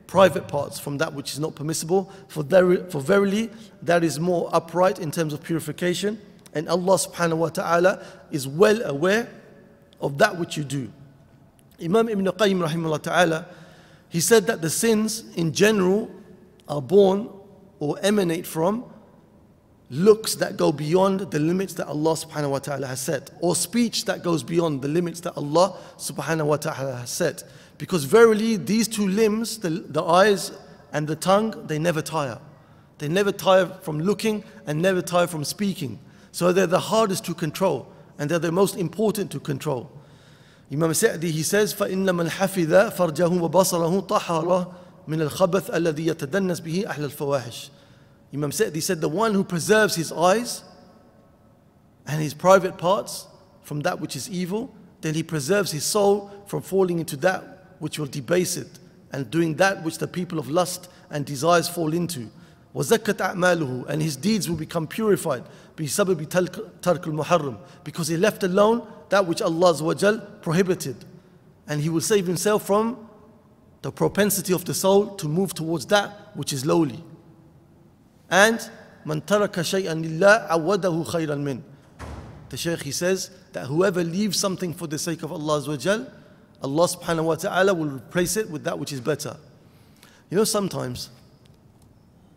[0.08, 3.49] private parts from that which is not permissible for, there, for verily
[3.84, 6.19] that is more upright in terms of purification
[6.54, 9.30] and Allah subhanahu wa ta'ala is well aware
[10.02, 10.91] of that which you do
[11.83, 13.47] Imam Ibn Qayyim rahimahullah ta'ala
[14.09, 16.11] he said that the sins in general
[16.67, 17.29] are born
[17.79, 18.85] or emanate from
[19.91, 24.05] looks that go beyond the limits that Allah subhanahu wa ta'ala has set, or speech
[24.05, 27.43] that goes beyond the limits that Allah subhanahu wa ta'ala has set.
[27.79, 30.53] Because verily, these two limbs, the, the eyes
[30.93, 32.38] and the tongue, they never tire.
[32.99, 35.99] They never tire from looking and never tire from speaking.
[36.33, 39.91] So they're the hardest to control and they're the most important to control.
[40.71, 44.73] Imam Sa'di, he says, فَإِنَّ مَنْ حَفِظَ فَرْجَهُ وَبَصَرَهُ طَهَرَ
[45.08, 47.69] مِنَ الْخَبَثِ الَّذِي يَتَدَنَّسْ بِهِ أَحْلَى الْفَوَاحِشِ
[48.34, 50.63] Imam Sa'di said, the one who preserves his eyes
[52.08, 53.28] and his private parts
[53.62, 57.99] from that which is evil, then he preserves his soul from falling into that which
[57.99, 58.80] will debase it
[59.12, 62.30] and doing that which the people of lust and desires fall into.
[62.73, 65.43] وَزَكَّتْ أَعْمَالُهُ And his deeds will become purified
[65.76, 70.95] بِسَبَبِ تَرْكِ الْمُحَرَّمِ Because he left alone that which Allah prohibited.
[71.67, 73.08] And he will save himself from
[73.82, 77.04] the propensity of the soul to move towards that which is lowly.
[78.30, 78.60] And
[79.06, 81.62] مَنْ تَرَكَ شَيْئًا لِلَّهِ عَوَّدَهُ خَيْرًا مِنْ
[82.49, 85.62] The Shaykh he says that whoever leaves something for the sake of Allah
[86.63, 89.36] Allah subhanahu wa ta'ala will replace it with that which is better.
[90.30, 91.10] You know, sometimes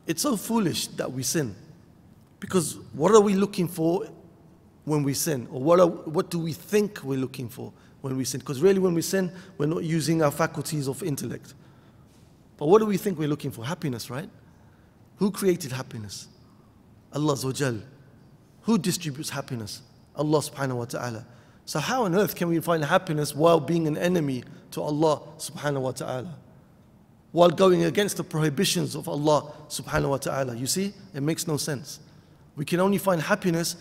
[0.06, 1.54] it's so foolish that we sin.
[2.40, 4.08] Because what are we looking for
[4.85, 5.47] when we sin?
[5.51, 8.39] Or what, are, what do we think we're looking for when we sin?
[8.39, 11.53] Because really, when we sin, we're not using our faculties of intellect.
[12.57, 13.65] But what do we think we're looking for?
[13.65, 14.29] Happiness, right?
[15.17, 16.27] Who created happiness?
[17.13, 17.81] Allah Azawajal.
[18.61, 19.81] Who distributes happiness?
[20.15, 21.25] Allah subhanahu wa ta'ala.
[21.65, 25.81] So how on earth can we find happiness while being an enemy to Allah subhanahu
[25.81, 26.35] wa ta'ala?
[27.31, 30.55] While going against the prohibitions of Allah subhanahu wa ta'ala.
[30.55, 31.99] You see, it makes no sense.
[32.55, 33.77] We can only find happiness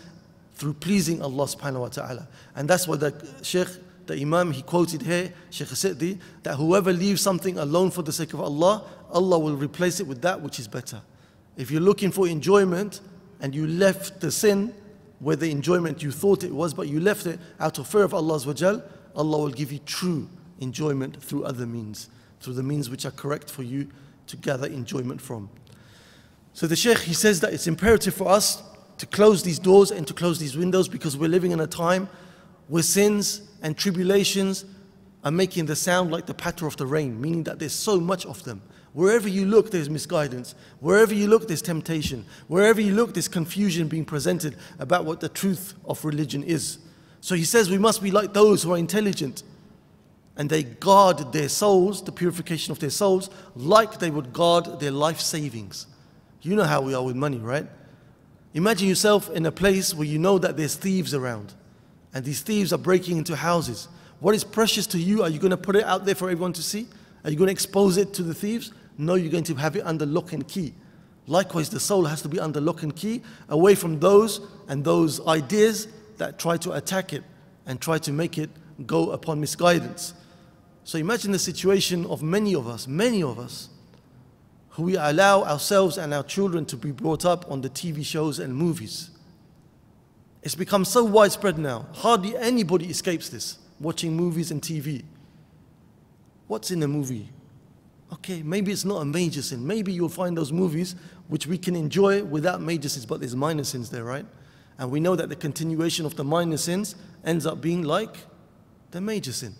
[0.61, 2.29] through pleasing Allah subhanahu wa ta'ala.
[2.55, 3.69] And that's what the Sheikh,
[4.05, 8.35] the Imam, he quoted here, Sheikh Sa'di, that whoever leaves something alone for the sake
[8.35, 11.01] of Allah, Allah will replace it with that which is better.
[11.57, 13.01] If you're looking for enjoyment
[13.41, 14.75] and you left the sin
[15.19, 18.13] where the enjoyment you thought it was, but you left it out of fear of
[18.13, 18.39] Allah,
[19.17, 20.29] Allah will give you true
[20.61, 23.89] enjoyment through other means, through the means which are correct for you
[24.27, 25.49] to gather enjoyment from.
[26.53, 28.63] So the Sheikh, he says that it's imperative for us
[29.01, 32.07] to close these doors and to close these windows because we're living in a time
[32.69, 34.67] where sins and tribulations
[35.25, 38.27] are making the sound like the patter of the rain, meaning that there's so much
[38.27, 38.61] of them.
[38.93, 40.55] Wherever you look, there's misguidance.
[40.81, 42.27] Wherever you look, there's temptation.
[42.47, 46.77] Wherever you look, there's confusion being presented about what the truth of religion is.
[47.23, 49.45] So he says we must be like those who are intelligent
[50.37, 54.91] and they guard their souls, the purification of their souls, like they would guard their
[54.91, 55.87] life savings.
[56.43, 57.67] You know how we are with money, right?
[58.55, 61.55] Imagine yourself in a place where you know that there's thieves around
[62.13, 63.89] and these thieves are breaking into houses.
[64.19, 65.23] What is precious to you?
[65.23, 66.89] Are you going to put it out there for everyone to see?
[67.25, 68.73] Are you going to expose it to the thieves?
[68.99, 70.75] No, you're going to have it under lock and key.
[71.27, 75.25] Likewise, the soul has to be under lock and key, away from those and those
[75.27, 77.23] ideas that try to attack it
[77.67, 78.51] and try to make it
[78.87, 80.13] go upon misguidance.
[80.85, 83.69] So imagine the situation of many of us, many of us,
[84.79, 88.55] we allow ourselves and our children to be brought up on the TV shows and
[88.55, 89.11] movies.
[90.43, 91.87] It's become so widespread now.
[91.93, 95.05] Hardly anybody escapes this, watching movies and TV.
[96.47, 97.29] What's in a movie?
[98.13, 99.67] Okay, maybe it's not a major sin.
[99.67, 100.97] Maybe you'll find those movies
[101.29, 104.27] which we can enjoy without major sins, but there's minor sins there, right?
[104.79, 108.17] And we know that the continuation of the minor sins ends up being like
[108.91, 109.55] the major sin.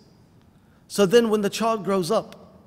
[0.87, 2.57] So then when the child grows up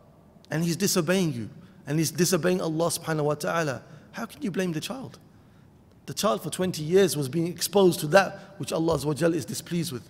[0.51, 1.51] and he's disobeying you,
[1.88, 5.20] and he's disobeying Allah subhanahu wa ta'ala, how can you blame the child?
[6.06, 10.10] The child for 20 years was being exposed to that which Allah is displeased with.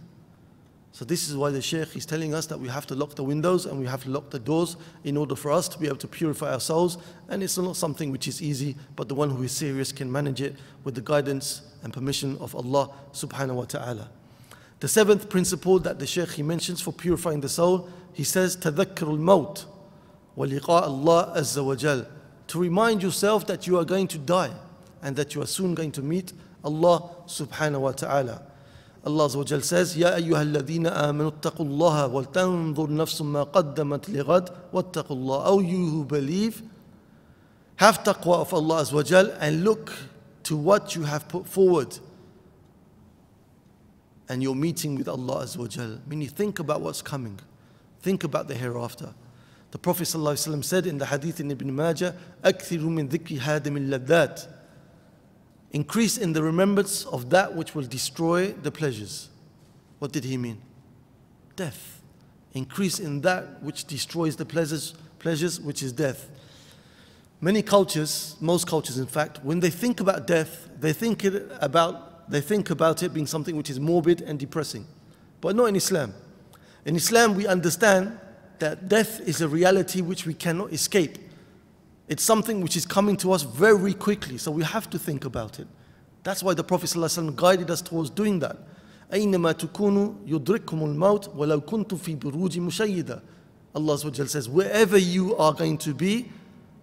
[0.91, 3.23] So this is why the Shaykh is telling us that we have to lock the
[3.23, 5.97] windows and we have to lock the doors in order for us to be able
[5.97, 6.97] to purify our souls.
[7.29, 10.41] And it's not something which is easy, but the one who is serious can manage
[10.41, 14.09] it with the guidance and permission of Allah subhanahu wa ta'ala.
[14.79, 19.07] The seventh principle that the Shaykh he mentions for purifying the soul, he says, تذكر
[19.17, 19.65] الموت
[20.37, 22.05] وَلِقَاءَ Allah Azza wa Jal.
[22.47, 24.51] To remind yourself that you are going to die
[25.01, 28.43] and that you are soon going to meet Allah subhanahu wa ta'ala.
[29.05, 34.09] Allah Azza wa Jal says, يَا أَيُّهَا الَّذِينَ آمَنُوا اتَّقُوا اللَّهَ وَلْتَنظُرْ نَفْسٌ مَا قَدَّمَتْ
[34.09, 36.61] لِغَدْ وَاتَّقُوا اللَّهَ O you who believe,
[37.77, 39.93] have taqwa of Allah Azza wa Jal and look
[40.43, 41.97] to what you have put forward
[44.27, 45.99] and your meeting with Allah Azza wa Jal.
[46.05, 47.39] Meaning think about what's coming.
[48.01, 49.13] Think about the hereafter.
[49.73, 54.47] The Prophet ﷺ said in the hadith in Ibn Majah, أَكْثِرُ مِن ذِكْرِ هَادِمِ اللَّذَّاتِ
[55.71, 59.29] Increase in the remembrance of that which will destroy the pleasures.
[59.99, 60.59] What did he mean?
[61.55, 62.01] Death.
[62.53, 66.27] Increase in that which destroys the pleasures, pleasures which is death.
[67.41, 72.29] Many cultures, most cultures in fact, when they think about death, they think, it about,
[72.29, 74.87] they think about it being something which is morbid and depressing.
[75.39, 76.13] But not in Islam.
[76.85, 78.19] In Islam, we understand
[78.59, 81.17] that death is a reality which we cannot escape.
[82.07, 85.59] It's something which is coming to us very quickly, so we have to think about
[85.59, 85.67] it.
[86.23, 88.57] That's why the Prophet ﷺ guided us towards doing that.
[89.13, 93.21] أينما تكونوا يدرككم الموت ولو كنتم في بروج مشيدة
[93.75, 96.31] Allah says, wherever you are going to be,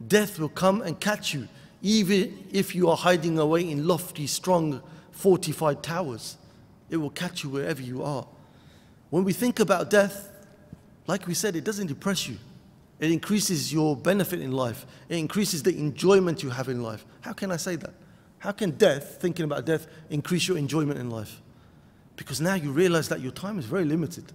[0.07, 1.49] death will come and catch you,
[1.83, 6.37] even if you are hiding away in lofty, strong, fortified towers.
[6.89, 8.27] It will catch you wherever you are.
[9.11, 10.30] When we think about death,
[11.08, 12.38] like we said, it doesn't depress you.
[13.00, 14.86] It increases your benefit in life.
[15.10, 17.04] It increases the enjoyment you have in life.
[17.22, 17.94] How can I say that?
[18.38, 21.42] How can death, thinking about death, increase your enjoyment in life?
[22.16, 24.26] Because now you realize that your time is very limited.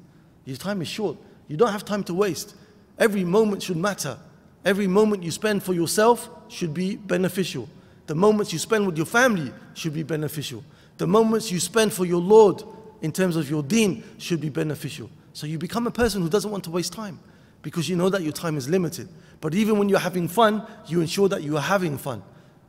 [0.45, 1.17] Your time is short.
[1.49, 2.57] You don't have time to waste.
[2.99, 4.19] Every moment should matter.
[4.65, 7.69] Every moment you spend for yourself should be beneficial.
[8.07, 10.65] The moments you spend with your family should be beneficial.
[10.99, 12.63] The moments you spend for your Lord
[13.03, 15.11] in terms of your deen should be beneficial.
[15.37, 17.21] So you become a person who doesn't want to waste time
[17.61, 19.07] because you know that your time is limited.
[19.43, 22.23] But even when you're having fun, you ensure that you are having fun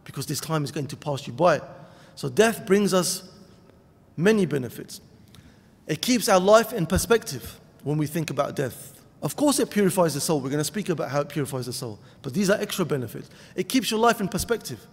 [0.04, 1.62] because this time is going to pass you by.
[2.16, 3.32] So death brings us
[4.18, 5.00] many benefits.
[5.88, 9.02] It keeps our life in perspective when we think about death.
[9.22, 10.42] Of course, it purifies the soul.
[10.42, 12.00] We're going to speak about how it purifies the soul.
[12.22, 13.30] But these are extra benefits.
[13.56, 14.86] It keeps your life in perspective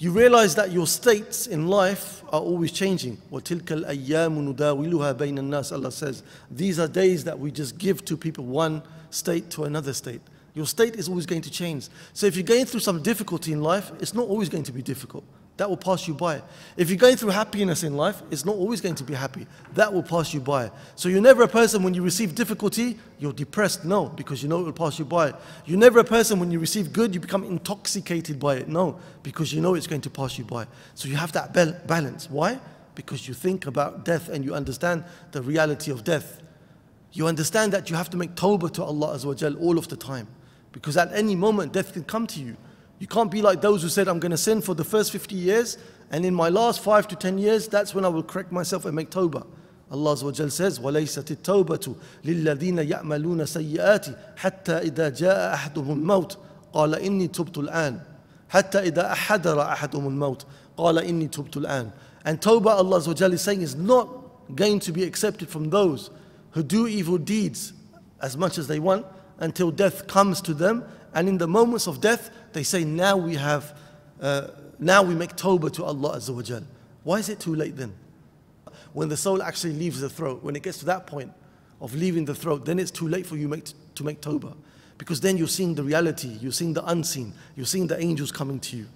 [0.00, 3.16] You realize that your states in life are always changing.
[3.32, 8.16] وَتِلْكَ الْأَيَّامُ نُدَاوِلُهَا بَيْنَ النَّاسِ Allah says, these are days that we just give to
[8.16, 10.20] people one state to another state.
[10.54, 11.88] Your state is always going to change.
[12.12, 14.82] So if you're going through some difficulty in life, it's not always going to be
[14.82, 15.24] difficult.
[15.61, 16.41] That will pass you by.
[16.75, 19.45] If you're going through happiness in life, it's not always going to be happy.
[19.75, 20.71] That will pass you by.
[20.95, 23.85] So you're never a person when you receive difficulty, you're depressed.
[23.85, 25.35] No, because you know it will pass you by.
[25.67, 28.69] You're never a person when you receive good, you become intoxicated by it.
[28.69, 30.65] No, because you know it's going to pass you by.
[30.95, 31.53] So you have that
[31.85, 32.27] balance.
[32.27, 32.59] Why?
[32.95, 36.41] Because you think about death and you understand the reality of death.
[37.11, 39.19] You understand that you have to make tawbah to Allah
[39.59, 40.27] all of the time.
[40.71, 42.57] Because at any moment, death can come to you.
[43.00, 45.34] You can't be like those who said, I'm going to sin for the first 50
[45.34, 45.76] years,
[46.10, 48.94] and in my last 5 to 10 years, that's when I will correct myself and
[48.94, 49.46] make tawbah.
[49.90, 56.36] Allah says, وَلَيْسَتِ التَّوْبَةُ لِلَّذِينَ يَعْمَلُونَ سَيِّئَاتِ حَتَّى إِذَا جَاءَ أَحَدُهُمُ الْمَوْتِ
[56.72, 58.00] قَالَ إِنِّي تُبْتُ الْآنِ
[58.48, 60.44] حَتَّى إِذَا أَحَدَرَ أَحَدُهُمُ الْمَوْتِ
[60.76, 61.92] قَالَ إِنِّي تُبْتُ الْآنِ
[62.24, 64.08] And tawbah, Allah is saying, is not
[64.56, 66.10] going to be accepted from those
[66.50, 67.72] who do evil deeds
[68.20, 69.06] as much as they want
[69.38, 73.35] until death comes to them and in the moments of death, they say, now we
[73.35, 73.77] have,
[74.21, 74.47] uh,
[74.79, 76.59] now we make tawbah to Allah Azza wa.
[77.03, 77.93] Why is it too late then?
[78.93, 81.31] When the soul actually leaves the throat, when it gets to that point
[81.79, 84.55] of leaving the throat, then it's too late for you make, to make tawbah.
[84.97, 88.59] Because then you're seeing the reality, you're seeing the unseen, you're seeing the angels coming
[88.59, 88.87] to you.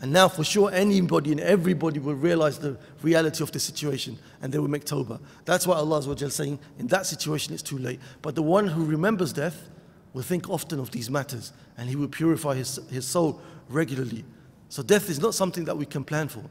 [0.00, 4.52] And now for sure anybody and everybody will realize the reality of the situation and
[4.52, 5.18] they will make tawbah.
[5.46, 8.00] That's why Allah is saying in that situation it's too late.
[8.20, 9.68] But the one who remembers death,
[10.16, 14.24] will think often of these matters and he will purify his, his soul regularly.
[14.70, 16.42] So death is not something that we can plan for.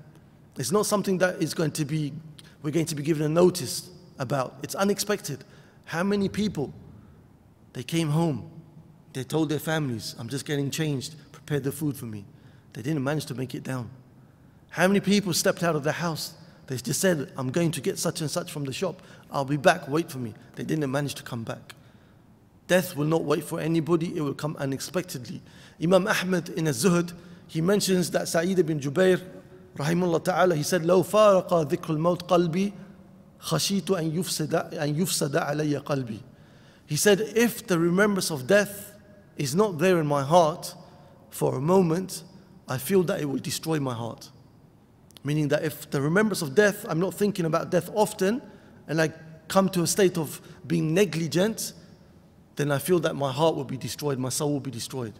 [0.55, 2.13] It's not something that is going to be,
[2.61, 4.53] we're going to be given a notice about.
[4.61, 5.43] It's unexpected.
[5.85, 6.75] How many people,
[7.73, 8.51] they came home,
[9.13, 12.23] they told their families, I'm just getting changed, prepare the food for me.
[12.73, 13.89] They didn't manage to make it down.
[14.69, 16.35] How many people stepped out of the house?
[16.67, 19.01] They just said, I'm going to get such and such from the shop.
[19.31, 20.35] I'll be back, wait for me.
[20.53, 21.73] They didn't manage to come back.
[22.66, 25.42] Death will not wait for anybody, it will come unexpectedly.
[25.82, 27.12] Imam Ahmed in Az-Zuhd,
[27.48, 29.20] he mentions that Sa'id ibn Jubair,
[29.76, 32.72] rahimullah ta'ala, he said, لو فارق ذكر الموت قلبي
[33.40, 36.20] خشيت أن يفسد, أن يفسد علي قلبي.
[36.86, 38.92] He said, if the remembrance of death
[39.36, 40.74] is not there in my heart
[41.30, 42.22] for a moment,
[42.68, 44.30] I feel that it will destroy my heart.
[45.24, 48.42] Meaning that if the remembrance of death, I'm not thinking about death often,
[48.86, 49.12] and I
[49.48, 51.72] come to a state of being negligent,
[52.55, 55.13] then I feel that my heart will be destroyed, my soul will be destroyed.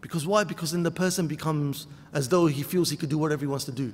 [0.00, 0.44] Because why?
[0.44, 3.64] Because then the person becomes as though he feels he could do whatever he wants
[3.66, 3.92] to do.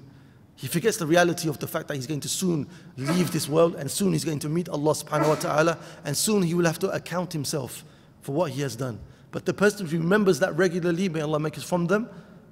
[0.56, 3.76] He forgets the reality of the fact that he's going to soon leave this world
[3.76, 6.78] and soon he's going to meet Allah subhanahu wa ta'ala and soon he will have
[6.80, 7.84] to account himself
[8.22, 8.98] for what he has done.
[9.30, 12.08] But the person who remembers that regularly, may Allah make us from them,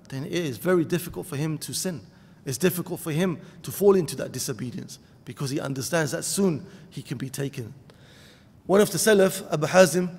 [0.08, 2.00] then it is very difficult for him to sin.
[2.44, 7.02] It's difficult for him to fall into that disobedience because he understands that soon he
[7.02, 7.74] can be taken
[8.65, 10.09] one of the Salaf, Abu Hazim,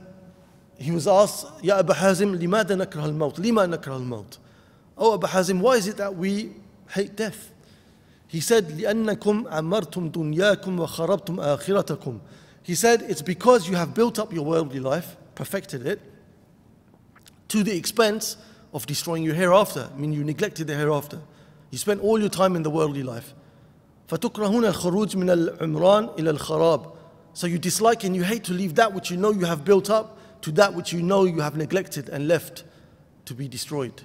[0.79, 3.41] he was asked, Ya Abu Hazim, لماذا نكره الموت?
[3.41, 4.39] لما نكره الموت?
[4.97, 6.53] Oh Abu Hazim, why is it that we
[6.91, 7.51] hate death?
[8.27, 12.21] He said, لأنكم عمرتم دنياكم وخربتم آخرتكم.
[12.63, 16.01] He said, it's because you have built up your worldly life, perfected it,
[17.49, 18.37] to the expense
[18.73, 19.91] of destroying your hereafter.
[19.95, 21.21] I mean, you neglected the hereafter.
[21.71, 23.35] You spent all your time in the worldly life.
[24.09, 26.93] فتكرهون الخروج من العمران إلى الخراب.
[27.37, 29.91] So you dislike and you hate to leave that which you know you have built
[29.91, 32.65] up to that which you know you have neglected and left
[33.25, 34.03] to be destroyed.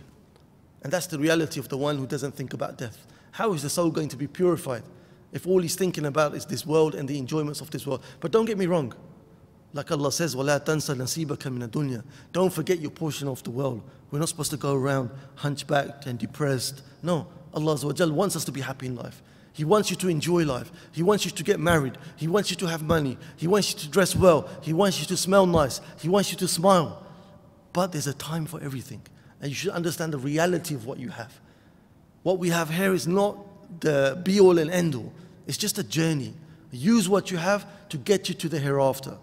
[0.83, 3.05] And that's the reality of the one who doesn't think about death.
[3.31, 4.83] How is the soul going to be purified?
[5.31, 8.03] if all he's thinking about is this world and the enjoyments of this world.
[8.19, 8.93] But don't get me wrong.
[9.73, 13.83] Like Allah says, وَلَا تَنْسَ نَصِيبَكَ مِنَ الدُّنْيا Don't forget your portion of the world.
[14.09, 16.81] We're not supposed to go around hunchbacked and depressed.
[17.03, 17.77] No, Allah
[18.13, 19.21] wants us to be happy in life.
[19.52, 20.72] He wants you to enjoy life.
[20.92, 21.98] He wants you to get married.
[22.16, 23.18] He wants you to have money.
[23.36, 24.48] He wants you to dress well.
[24.62, 25.80] He wants you to smell nice.
[26.00, 27.04] He wants you to smile.
[27.72, 29.02] But there's a time for everything.
[29.40, 31.38] And you should understand the reality of what you have.
[32.22, 33.36] What we have here is not
[33.80, 35.12] the be all and end all,
[35.46, 36.34] it's just a journey.
[36.70, 39.18] Use what you have to get you to the hereafter.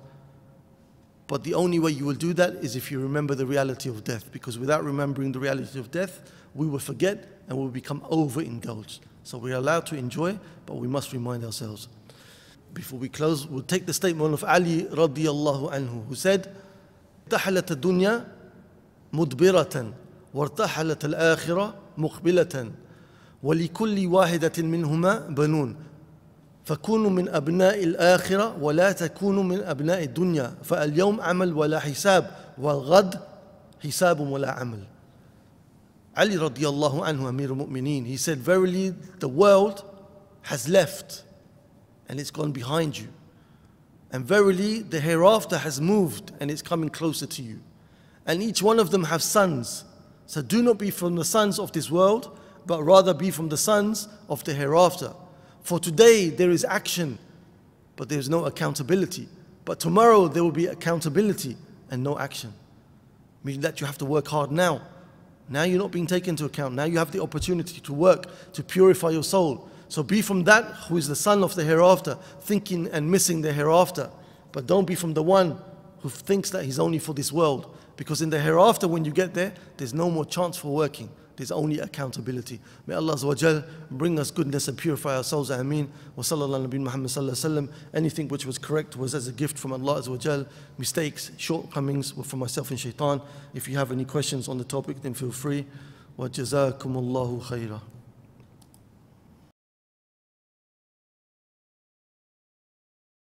[1.28, 4.04] But the only way you will do that is if you remember the reality of
[4.04, 6.22] death, because without remembering the reality of death,
[6.54, 9.06] we will forget and we will become overindulged.
[9.30, 11.88] So we are allowed to enjoy, but we must remind ourselves.
[12.74, 16.50] Before we close, we'll take the statement of Ali radiallahu anhu, who said,
[17.28, 18.26] ارتحلت الدنيا
[19.14, 19.94] مدبرة
[20.34, 22.72] وارتحلت الآخرة مقبلة
[23.44, 25.76] ولكل واحدة منهما بنون
[26.66, 33.20] فكونوا من أبناء الآخرة ولا تكونوا من أبناء الدنيا فاليوم عمل ولا حساب والغد
[33.84, 34.84] حساب ولا عمل
[36.16, 38.90] Ali radiallahu anhu, Amir al-Mu'mineen, he said, Verily
[39.20, 39.84] the world
[40.44, 41.24] has left
[42.08, 43.08] and it's gone behind you.
[44.12, 47.60] And verily the hereafter has moved and it's coming closer to you.
[48.26, 49.86] And each one of them have sons.
[50.26, 53.58] So do not be from the sons of this world, but rather be from the
[53.58, 55.14] sons of the hereafter.
[55.62, 57.20] For today there is action,
[57.96, 59.28] but there is no accountability.
[59.66, 61.58] But tomorrow there will be accountability
[61.92, 62.54] and no action.
[63.44, 64.82] Meaning that you have to work hard now.
[65.50, 66.76] Now you're not being taken into account.
[66.76, 69.68] Now you have the opportunity to work, to purify your soul.
[69.88, 73.52] So be from that who is the son of the hereafter, thinking and missing the
[73.52, 74.12] hereafter.
[74.52, 75.60] But don't be from the one
[76.02, 77.76] who thinks that he's only for this world.
[77.98, 81.10] Because in the hereafter, when you get there, there's no more chance for working.
[81.40, 82.60] There's only accountability.
[82.86, 85.50] May Allah bring us goodness and purify our souls.
[85.50, 85.90] Ameen.
[86.18, 90.02] Wa sallallahu nabi Muhammad sallallahu Anything which was correct was as a gift from Allah
[90.02, 90.46] Azza
[90.78, 93.22] Mistakes, shortcomings were from myself and shaitan.
[93.54, 95.66] If you have any questions on the topic, then feel free.
[96.18, 97.80] Wa jazakumullahu khairah.